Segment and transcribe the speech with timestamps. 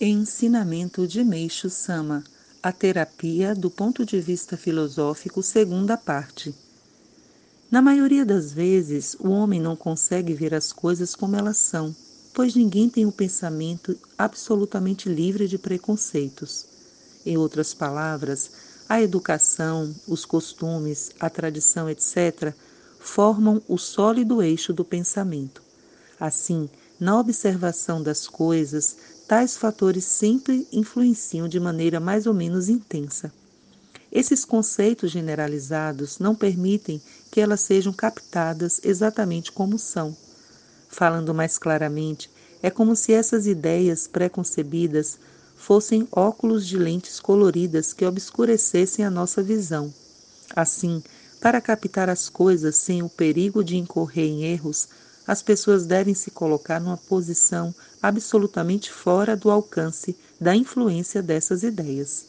[0.00, 2.24] e ensinamento de Meixo Sama,
[2.62, 6.54] a terapia do ponto de vista filosófico, segunda parte.
[7.70, 11.94] Na maioria das vezes, o homem não consegue ver as coisas como elas são,
[12.32, 16.64] pois ninguém tem o um pensamento absolutamente livre de preconceitos.
[17.26, 18.50] Em outras palavras,
[18.88, 22.54] a educação, os costumes, a tradição, etc.,
[22.98, 25.62] formam o sólido eixo do pensamento.
[26.18, 26.70] Assim,
[27.00, 28.96] na observação das coisas,
[29.26, 33.32] tais fatores sempre influenciam de maneira mais ou menos intensa.
[34.12, 40.14] Esses conceitos generalizados não permitem que elas sejam captadas exatamente como são.
[40.88, 42.28] Falando mais claramente,
[42.62, 45.18] é como se essas ideias preconcebidas
[45.56, 49.94] fossem óculos de lentes coloridas que obscurecessem a nossa visão.
[50.54, 51.02] Assim,
[51.40, 54.88] para captar as coisas sem o perigo de incorrer em erros,
[55.26, 62.26] as pessoas devem se colocar numa posição absolutamente fora do alcance da influência dessas ideias.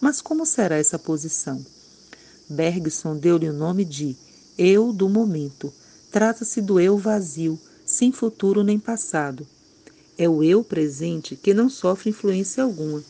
[0.00, 1.64] Mas como será essa posição?
[2.48, 4.16] Bergson deu-lhe o nome de
[4.58, 5.72] eu do momento.
[6.10, 9.46] Trata-se do eu vazio, sem futuro nem passado.
[10.18, 13.02] É o eu presente que não sofre influência alguma.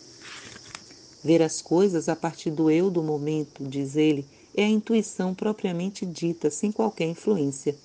[1.23, 6.07] Ver as coisas a partir do eu do momento, diz ele, é a intuição propriamente
[6.07, 7.77] dita, sem qualquer influência.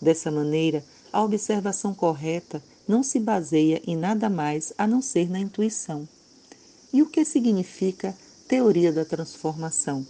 [0.00, 5.38] Dessa maneira, a observação correta não se baseia em nada mais a não ser na
[5.38, 6.08] intuição.
[6.92, 10.06] E o que significa teoria da transformação?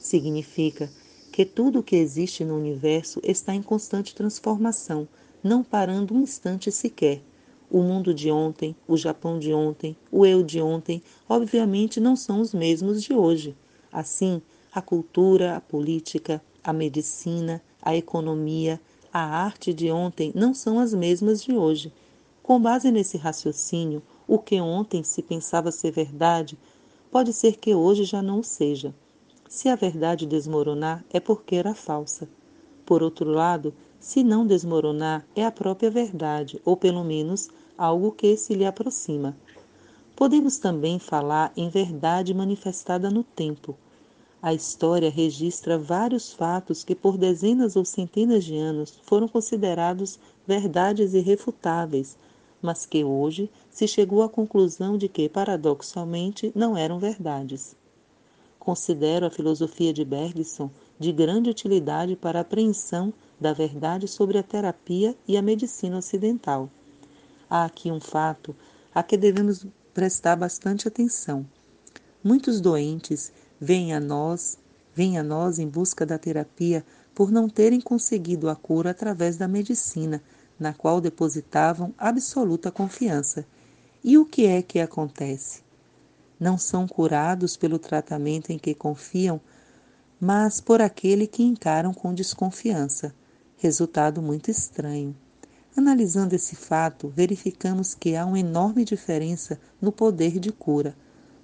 [0.00, 0.90] Significa
[1.30, 5.06] que tudo o que existe no universo está em constante transformação,
[5.42, 7.22] não parando um instante sequer.
[7.70, 12.40] O mundo de ontem, o Japão de ontem, o eu de ontem, obviamente não são
[12.40, 13.54] os mesmos de hoje.
[13.92, 18.80] Assim, a cultura, a política, a medicina, a economia,
[19.18, 21.92] a arte de ontem não são as mesmas de hoje.
[22.42, 26.58] Com base nesse raciocínio, o que ontem se pensava ser verdade,
[27.10, 28.94] pode ser que hoje já não o seja.
[29.48, 32.28] Se a verdade desmoronar, é porque era falsa.
[32.84, 38.36] Por outro lado, se não desmoronar, é a própria verdade, ou pelo menos algo que
[38.36, 39.36] se lhe aproxima.
[40.14, 43.76] Podemos também falar em verdade manifestada no tempo,
[44.40, 51.12] a história registra vários fatos que, por dezenas ou centenas de anos, foram considerados verdades
[51.12, 52.16] irrefutáveis,
[52.62, 57.76] mas que hoje se chegou à conclusão de que, paradoxalmente, não eram verdades.
[58.58, 64.42] Considero a filosofia de Bergson de grande utilidade para a apreensão da verdade sobre a
[64.42, 66.68] terapia e a medicina ocidental.
[67.48, 68.54] Há aqui um fato
[68.94, 71.46] a que devemos prestar bastante atenção.
[72.22, 74.58] Muitos doentes vêm a nós,
[74.94, 79.48] vêm a nós em busca da terapia por não terem conseguido a cura através da
[79.48, 80.22] medicina,
[80.58, 83.44] na qual depositavam absoluta confiança.
[84.02, 85.62] E o que é que acontece?
[86.38, 89.40] Não são curados pelo tratamento em que confiam,
[90.20, 93.14] mas por aquele que encaram com desconfiança.
[93.56, 95.16] Resultado muito estranho.
[95.76, 100.96] Analisando esse fato, verificamos que há uma enorme diferença no poder de cura.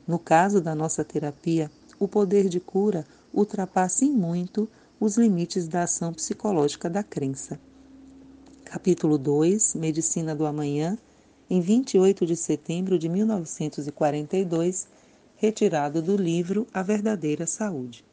[0.07, 4.69] No caso da nossa terapia, o poder de cura ultrapassa em muito
[4.99, 7.59] os limites da ação psicológica da crença.
[8.65, 10.97] Capítulo 2 Medicina do Amanhã,
[11.49, 14.89] em 28 de setembro de 1942,
[15.37, 18.05] retirado do livro A Verdadeira Saúde.